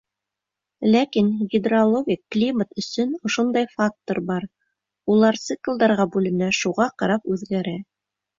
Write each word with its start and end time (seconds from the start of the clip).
Ләкин 0.93 1.27
гидрологик 1.51 2.21
климат 2.35 2.73
өсөн 2.83 3.11
ошондай 3.29 3.67
фактор 3.75 4.21
бар— 4.31 4.49
улар 5.17 5.39
циклдарға 5.43 6.09
бүленә, 6.17 6.51
шуға 6.63 6.89
ҡарап 7.05 7.31
үҙгәрә. 7.37 7.77